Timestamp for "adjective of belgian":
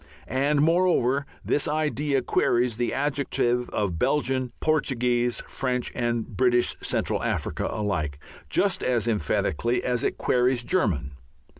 2.91-4.51